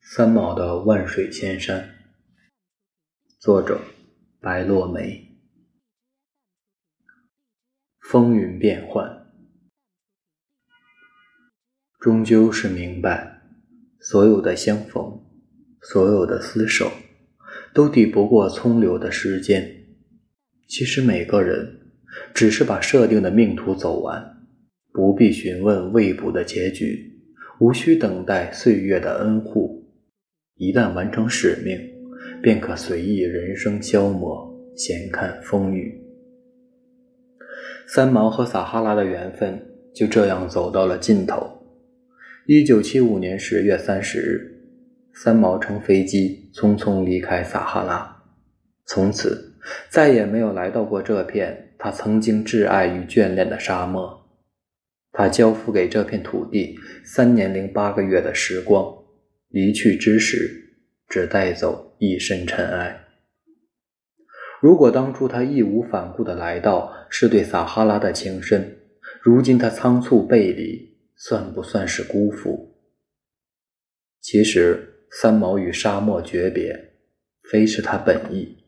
[0.00, 1.96] 三毛的万水千山，
[3.38, 3.80] 作者
[4.40, 5.36] 白落梅。
[8.00, 9.26] 风云变幻，
[12.00, 13.42] 终究是明白，
[14.00, 15.22] 所有的相逢，
[15.82, 16.90] 所有的厮守，
[17.74, 19.84] 都抵不过匆流的时间。
[20.66, 21.92] 其实每个人，
[22.34, 24.46] 只是把设定的命途走完，
[24.90, 27.20] 不必询问未卜的结局，
[27.60, 29.77] 无需等待岁月的恩护。
[30.58, 31.78] 一旦完成使命，
[32.42, 35.98] 便可随意人生消磨，闲看风雨。
[37.86, 39.58] 三毛和撒哈拉的缘分
[39.94, 41.48] 就这样走到了尽头。
[42.46, 44.60] 一九七五年十月三十日，
[45.14, 48.24] 三毛乘飞机匆匆离开撒哈拉，
[48.84, 49.54] 从此
[49.88, 54.18] 再也没有来到过这片他曾经挚爱与眷恋的沙漠。
[55.12, 58.92] 他交付给这片土地三年零八个月的时光。
[59.48, 60.76] 离去之时，
[61.08, 63.06] 只带走一身尘埃。
[64.60, 68.60] 如果当初他义无反顾的来到，是对撒哈拉的情深；
[69.22, 72.76] 如今他仓促背离，算不算是辜负？
[74.20, 76.94] 其实，三毛与沙漠诀别，
[77.50, 78.64] 非是他本意，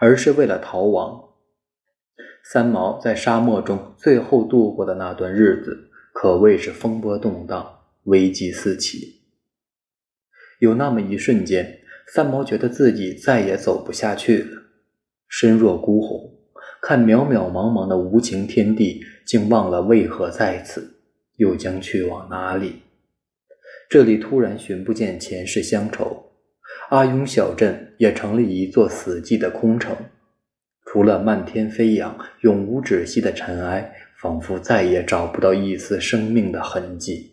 [0.00, 1.20] 而是为了逃亡。
[2.44, 9.21] 三毛在沙漠中最后度过的那段日子，可谓是风波动荡，危机四起。
[10.62, 11.80] 有那么一瞬间，
[12.14, 14.62] 三毛觉得自己再也走不下去了。
[15.26, 16.32] 身若孤鸿，
[16.80, 20.88] 看渺渺茫茫的无情天地，竟忘了为何在此，
[21.38, 22.74] 又将去往哪里？
[23.90, 26.30] 这里突然寻不见前世乡愁，
[26.90, 29.96] 阿庸小镇也成了一座死寂的空城，
[30.86, 37.31] 除了漫天飞扬、永无止息的尘埃，仿佛再也找不到一丝生命的痕迹。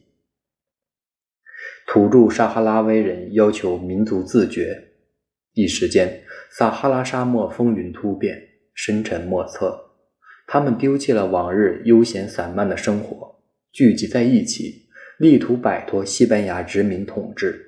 [1.92, 4.90] 土著撒哈拉威人要求民族自决，
[5.56, 8.40] 一时间，撒哈拉沙漠风云突变，
[8.76, 9.76] 深沉莫测。
[10.46, 13.42] 他们丢弃了往日悠闲散漫的生活，
[13.72, 14.86] 聚集在一起，
[15.18, 17.60] 力图摆脱西班牙殖民统治。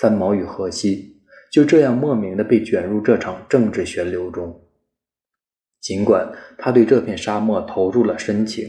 [0.00, 1.20] 三毛与荷西
[1.52, 4.62] 就这样莫名的被卷入这场政治旋流中。
[5.82, 8.66] 尽管他对这片沙漠投入了深情，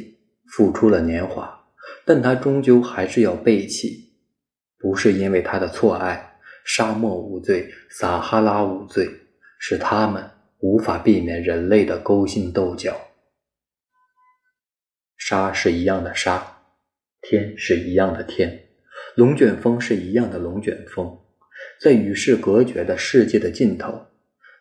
[0.58, 1.68] 付出了年华，
[2.04, 4.10] 但他终究还是要背弃。
[4.84, 6.36] 不是因为他的错爱，
[6.66, 9.10] 沙漠无罪，撒哈拉无罪，
[9.58, 10.30] 是他们
[10.60, 12.94] 无法避免人类的勾心斗角。
[15.16, 16.58] 沙是一样的沙，
[17.22, 18.66] 天是一样的天，
[19.16, 21.18] 龙卷风是一样的龙卷风，
[21.80, 24.08] 在与世隔绝的世界的尽头，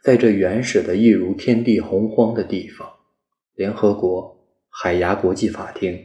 [0.05, 2.89] 在这原始的一如天地洪荒的地方，
[3.57, 4.39] 联合国、
[4.71, 6.01] 海牙国际法庭、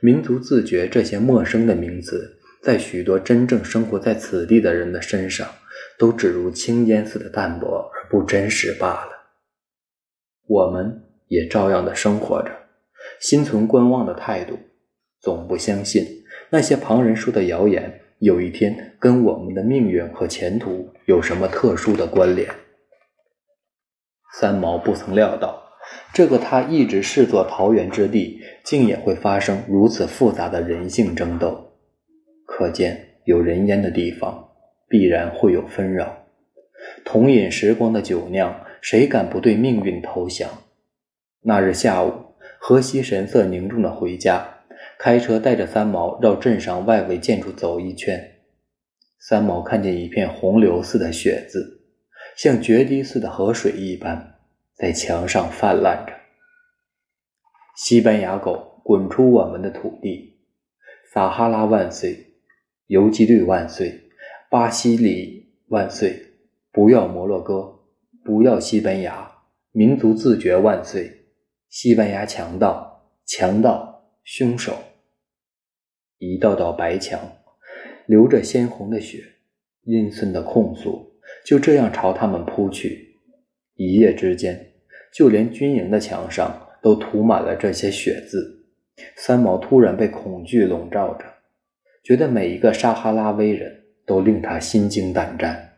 [0.00, 2.32] 民族自觉这些陌生的名词。
[2.66, 5.48] 在许多真正生活在此地的人的身上，
[5.96, 9.12] 都只如青烟似的淡薄而不真实罢了。
[10.48, 12.50] 我们也照样的生活着，
[13.20, 14.58] 心存观望的态度，
[15.20, 16.04] 总不相信
[16.50, 22.52] 那些旁人说的谣言有一天跟我们的命运和前途有什么特殊的关联。
[24.40, 25.62] 三毛不曾料到，
[26.12, 31.65] 这个他一直视作桃源之地，竟也会发生如此复杂的人性争斗。
[32.46, 34.48] 可见，有人烟的地方，
[34.88, 36.24] 必然会有纷扰。
[37.04, 40.48] 同饮时光的酒酿，谁敢不对命运投降？
[41.42, 42.12] 那日下午，
[42.58, 44.60] 荷西神色凝重的回家，
[44.98, 48.32] 开车带着三毛绕镇上外围建筑走一圈。
[49.18, 51.82] 三毛看见一片洪流似的血渍，
[52.36, 54.34] 像决堤似的河水一般，
[54.76, 56.12] 在墙上泛滥着。
[57.76, 60.38] 西班牙狗，滚出我们的土地！
[61.12, 62.25] 撒哈拉万岁！
[62.88, 64.00] 游击队万岁！
[64.48, 66.22] 巴西里万岁！
[66.70, 67.80] 不要摩洛哥！
[68.24, 69.28] 不要西班牙！
[69.72, 71.24] 民族自觉万岁！
[71.68, 73.10] 西班牙强盗！
[73.24, 74.08] 强盗！
[74.22, 74.76] 凶手！
[76.18, 77.20] 一道道白墙，
[78.06, 79.20] 流着鲜红的血，
[79.82, 81.12] 阴森的控诉
[81.44, 83.16] 就这样朝他们扑去。
[83.74, 84.74] 一夜之间，
[85.12, 88.64] 就连军营的墙上都涂满了这些血渍。
[89.16, 91.35] 三毛突然被恐惧笼罩着。
[92.06, 95.72] 觉得每一个撒哈拉威人都令他心惊胆战。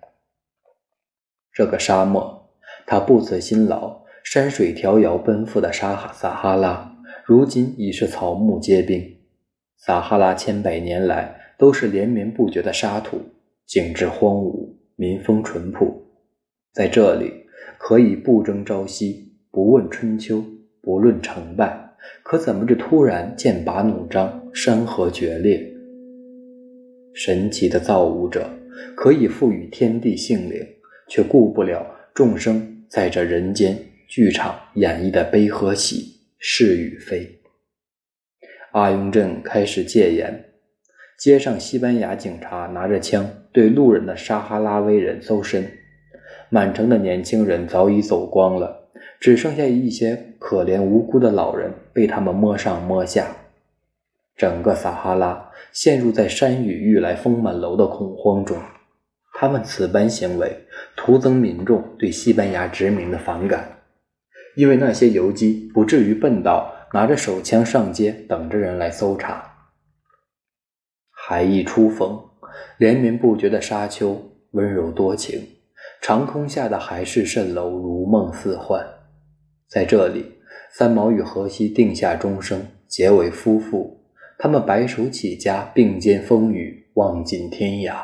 [1.54, 2.50] 这个沙漠，
[2.86, 6.94] 他不辞辛劳、山水迢遥奔赴的沙哈撒哈拉，
[7.24, 9.02] 如今已是草木皆兵。
[9.78, 13.18] 撒哈拉千百年来都是连绵不绝的沙土，
[13.64, 16.12] 景致荒芜，民风淳朴。
[16.74, 17.32] 在这里，
[17.78, 20.44] 可以不争朝夕，不问春秋，
[20.82, 21.94] 不论成败。
[22.22, 25.77] 可怎么这突然剑拔弩张，山河决裂？
[27.14, 28.48] 神奇的造物者，
[28.94, 30.66] 可以赋予天地性灵，
[31.08, 31.84] 却顾不了
[32.14, 33.76] 众生在这人间
[34.06, 37.28] 剧场演绎的悲和喜、是与非。
[38.72, 40.44] 阿雍镇开始戒严，
[41.18, 45.66] 街上西班牙警察拿着枪对路人的撒哈拉威人搜身，
[46.50, 53.34] 满城的年轻人早已走光了，只剩下一些可怜无辜的老人被他们摸上摸下。
[54.38, 58.56] 整个撒哈拉陷入在山雨欲来风满楼的恐慌中，
[59.34, 60.64] 他们此般行为
[60.96, 63.80] 徒增民众对西班牙殖民的反感，
[64.54, 69.44] 因为那些游击不至于笨到拿着手枪上街等着人来搜查。
[71.10, 72.18] 海意初逢，
[72.78, 74.16] 连绵不绝的沙丘
[74.52, 75.46] 温柔多情，
[76.00, 78.86] 长空下的海市蜃楼如梦似幻。
[79.68, 80.24] 在这里，
[80.72, 83.97] 三毛与荷西定下终生，结为夫妇。
[84.40, 87.96] 他们白手起家，并肩风雨，望尽天涯。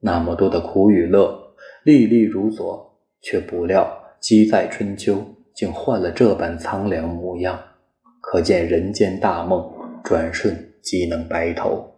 [0.00, 1.54] 那么多的苦与乐，
[1.84, 3.88] 历历如昨，却不料
[4.20, 5.24] 积在春秋，
[5.54, 7.56] 竟换了这般苍凉模样。
[8.20, 11.88] 可见人间大梦，转瞬即能白头。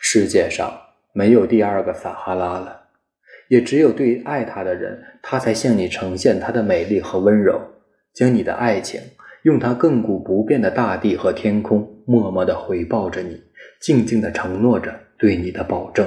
[0.00, 0.72] 世界上
[1.12, 2.90] 没有第二个撒哈拉了，
[3.48, 7.60] 也只有对爱他的人，他才向你呈现他的美丽和温柔，
[8.14, 9.00] 将你的爱情。
[9.46, 13.40] 用它亘古不变的大地和天空，默默地回报着你，
[13.80, 16.04] 静静地承诺着对你的保证。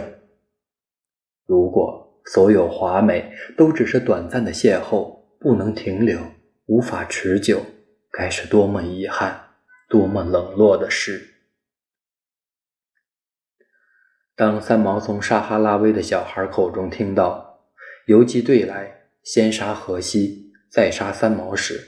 [1.45, 6.19] 如果所有华美都只是短暂的邂逅，不能停留，
[6.65, 7.61] 无法持久，
[8.11, 9.51] 该是多么遗憾，
[9.87, 11.35] 多么冷落的事。
[14.35, 17.61] 当三毛从撒哈拉威的小孩口中听到
[18.07, 21.79] 游击队来，先杀荷西，再杀三毛时，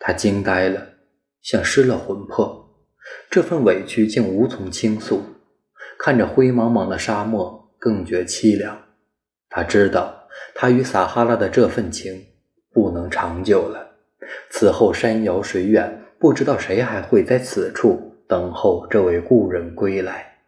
[0.00, 0.94] 他惊呆了。
[1.46, 2.74] 像失了魂魄，
[3.30, 5.22] 这份委屈竟无从倾诉。
[5.96, 8.76] 看着灰茫茫的沙漠，更觉凄凉。
[9.48, 10.26] 他知道，
[10.56, 12.20] 他与撒哈拉的这份情
[12.72, 13.92] 不能长久了。
[14.50, 20.38] 此后山遥水远，不知道谁还会在此处等候这位故人归来。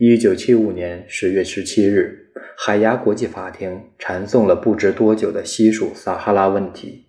[0.00, 7.04] 一九七五年十月十七日，海牙国际法庭缠讼了不知多久的西属撒哈拉问题。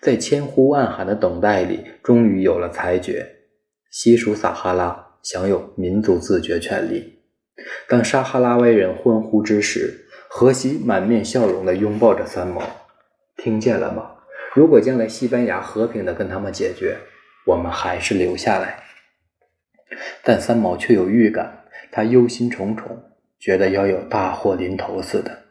[0.00, 3.26] 在千呼万喊的等待里，终于有了裁决：
[3.90, 7.20] 西属撒哈拉享有民族自决权利。
[7.86, 12.62] 当撒哈拉威人欢呼之时，荷西满面笑容地拥抱着三毛。
[13.36, 14.10] 听见了吗？
[14.54, 16.96] 如果将来西班牙和平地跟他们解决，
[17.46, 18.82] 我们还是留下来。
[20.24, 22.82] 但三毛却有预感，他忧心忡忡，
[23.38, 25.44] 觉得要有大祸临头似的。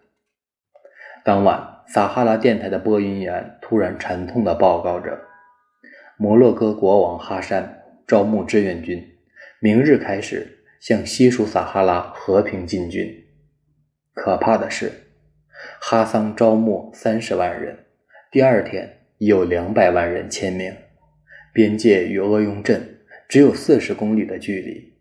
[1.23, 1.78] 当晚。
[1.91, 5.19] 撒哈拉电台的播音员突然沉痛地报告着
[6.18, 9.03] ：“摩洛哥国王哈山招募志愿军，
[9.59, 13.12] 明日开始向西属撒哈拉和平进军。”
[14.13, 14.91] 可怕的是，
[15.81, 17.75] 哈桑招募三十万人，
[18.31, 20.71] 第二天已有两百万人签名。
[21.51, 24.94] 边界与鄂雍镇只有四十公里的距离。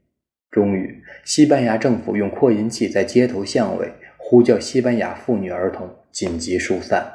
[0.50, 3.92] 终于，西班牙政府用扩音器在街头巷尾
[4.30, 5.88] 呼叫西班牙妇女儿童。
[6.10, 7.06] 紧急疏散，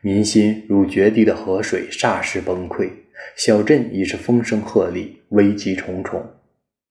[0.00, 2.88] 民心如决堤的河水，霎时崩溃。
[3.36, 6.24] 小镇已是风声鹤唳，危机重重。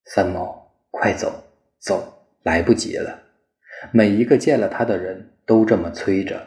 [0.05, 1.43] 三毛，快走，
[1.79, 3.23] 走，来不及了！
[3.91, 6.45] 每一个见了他的人都这么催着。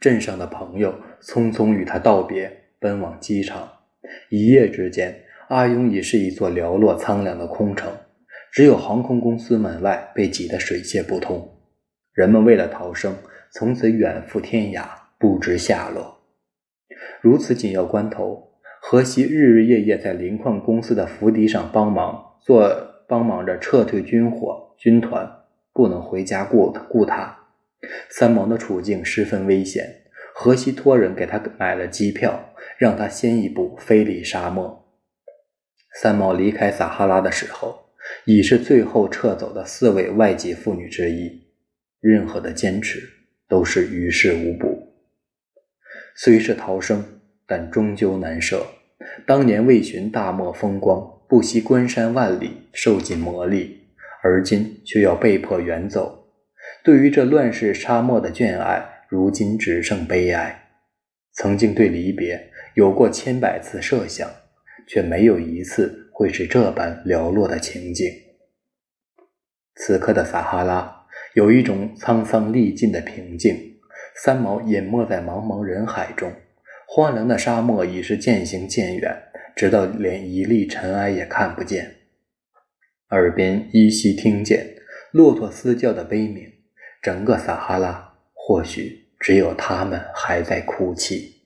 [0.00, 3.70] 镇上的朋友匆匆与他道别，奔往机场。
[4.30, 7.92] 一夜之间，阿勇已是一座寥落苍凉的空城，
[8.52, 11.56] 只有航空公司门外被挤得水泄不通。
[12.12, 13.16] 人们为了逃生，
[13.52, 14.86] 从此远赴天涯，
[15.18, 16.18] 不知下落。
[17.20, 22.68] 如此紧要关头，荷西日日夜夜在磷矿公司的府邸上帮忙，做
[23.06, 25.28] 帮忙着撤退军火军团，
[25.72, 27.36] 不能回家顾顾他。
[28.10, 29.84] 三毛的处境十分危险，
[30.34, 34.84] 荷西托人给他买了机票，让他先一步飞离沙漠。
[36.00, 37.87] 三毛离开撒哈拉的时候，
[38.24, 41.48] 已是最后撤走的四位外籍妇女之一。
[42.00, 43.02] 任何的坚持
[43.48, 44.94] 都是于事无补。
[46.14, 47.04] 虽是逃生，
[47.46, 48.66] 但终究难舍。
[49.26, 53.68] 当年为寻大漠风光，不惜关山万里，受尽磨砺，
[54.22, 56.26] 而今却要被迫远走。
[56.84, 60.70] 对于这乱世沙漠的眷爱，如今只剩悲哀。
[61.32, 64.28] 曾经对离别有过千百次设想，
[64.86, 68.04] 却没有一次会是这般寥落的情景。
[69.76, 70.96] 此刻的撒哈拉。
[71.34, 73.78] 有一种沧桑历尽的平静。
[74.16, 76.32] 三毛隐没在茫茫人海中，
[76.88, 79.16] 荒凉的沙漠已是渐行渐远，
[79.54, 81.94] 直到连一粒尘埃也看不见。
[83.10, 84.74] 耳边依稀听见
[85.12, 86.44] 骆驼嘶叫的悲鸣。
[87.00, 91.44] 整个撒哈拉，或许只有他们还在哭泣。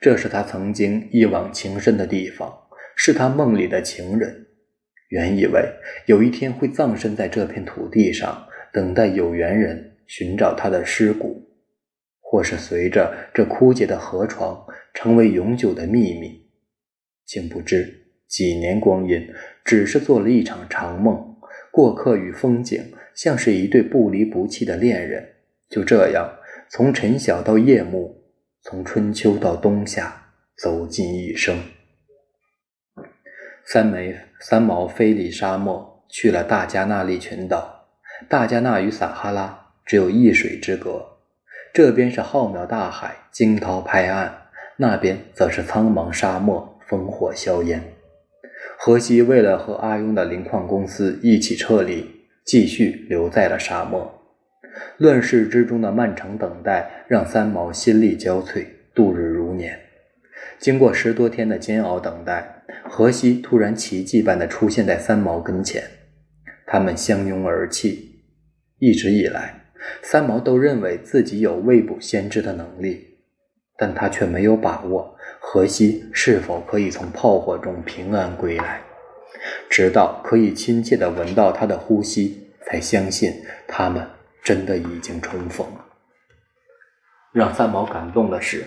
[0.00, 2.67] 这是他曾经一往情深的地方，
[3.00, 4.46] 是他梦里的情人。
[5.10, 5.64] 原以为
[6.06, 11.48] 有一天会葬身在这片土地上，等待有缘人寻找他的尸骨，
[12.20, 16.50] 或是随着这枯竭的河床成为永久的秘密。
[17.24, 17.88] 竟不知
[18.26, 19.28] 几年光阴，
[19.64, 21.36] 只是做了一场长梦。
[21.70, 25.24] 过客与风景，像是一对不离不弃的恋人，
[25.70, 26.28] 就这样
[26.68, 28.24] 从晨晓到夜幕，
[28.62, 31.56] 从春秋到冬夏，走进一生。
[33.70, 37.84] 三枚三毛飞离沙漠，去了大加那利群岛。
[38.26, 41.04] 大加那与撒哈拉只有一水之隔，
[41.74, 44.30] 这边是浩渺大海，惊涛拍岸；
[44.78, 47.82] 那边则是苍茫沙漠，烽火硝烟。
[48.78, 52.08] 荷西为了和阿雍的磷矿公司一起撤离，
[52.46, 54.10] 继续留在了沙漠。
[54.96, 59.78] 乱世之中的漫长等待，让三毛心力交瘁，度日如年。
[60.58, 62.54] 经过十多天的煎熬等待。
[62.84, 65.82] 荷西突然奇迹般的出现在三毛跟前，
[66.66, 68.22] 他们相拥而泣。
[68.78, 69.72] 一直以来，
[70.02, 73.18] 三毛都认为自己有未卜先知的能力，
[73.76, 78.80] 但他却没有把握荷西是否可以从炮火中平安归来。
[79.68, 83.32] 直到可以亲切地闻到他的呼吸，才相信
[83.66, 84.06] 他们
[84.42, 85.66] 真的已经重逢。
[87.32, 88.64] 让三毛感动的是，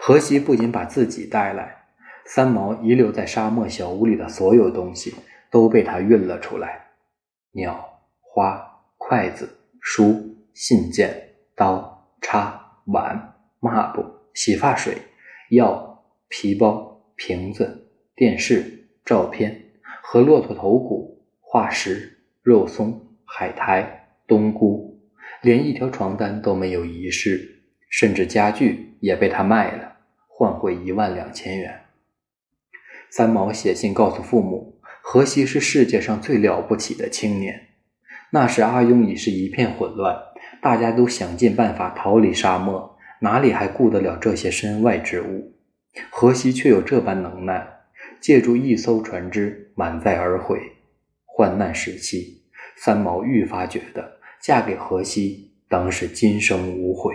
[0.00, 1.76] 荷西不仅把自己带来。
[2.24, 5.14] 三毛遗留在沙漠小屋里的所有东西
[5.50, 6.88] 都被他运了出来：
[7.52, 8.62] 鸟、花、
[8.98, 9.48] 筷子、
[9.80, 14.04] 书、信件、刀、叉、碗、抹布、
[14.34, 14.98] 洗发水、
[15.50, 19.58] 药、皮包、瓶子、电视、照片
[20.02, 25.00] 和骆驼头骨、化石、肉松、海苔、冬菇，
[25.40, 27.57] 连一条床单都没有遗失，
[27.88, 31.80] 甚至家具也被他卖了，换回一万两千元。
[33.10, 37.68] 三毛写信告诉父母，荷西是世界上最了不起的青年。
[38.30, 40.14] 那时阿雍已是一片混乱，
[40.60, 45.54] 大家都想尽办法逃离沙漠，哪里还顾得了这些身外之物？
[46.10, 47.66] 荷西却有这般能耐，
[48.20, 50.60] 借助一艘船只满载而回。
[51.24, 52.42] 患难时期，
[52.76, 57.14] 三毛愈发觉得嫁给荷西当是今生无悔。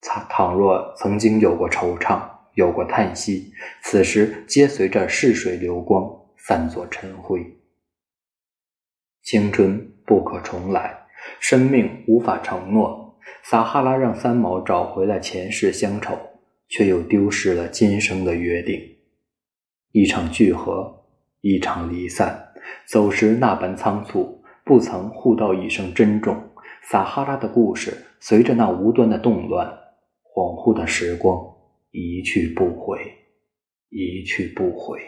[0.00, 2.36] 倘倘若曾经有过惆怅。
[2.54, 7.44] 有过叹息，此时皆随着逝水流光散作尘灰。
[9.22, 11.06] 青春不可重来，
[11.38, 13.18] 生命无法承诺。
[13.42, 16.18] 撒哈拉让三毛找回了前世乡愁，
[16.70, 18.80] 却又丢失了今生的约定。
[19.92, 21.04] 一场聚合，
[21.42, 22.54] 一场离散，
[22.88, 26.42] 走时那般仓促，不曾互道一声珍重。
[26.84, 29.70] 撒哈拉的故事，随着那无端的动乱，
[30.36, 31.50] 恍惚的时光。
[31.92, 32.98] 一去不回，
[33.88, 35.00] 一去不回。